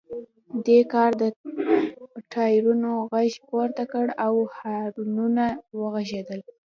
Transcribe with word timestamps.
دې 0.65 0.79
کار 0.93 1.11
د 1.21 1.23
ټایرونو 2.33 2.91
غږ 3.11 3.31
پورته 3.47 3.83
کړ 3.93 4.05
او 4.25 4.33
هارنونه 4.57 5.45
وغږیدل 5.79 6.39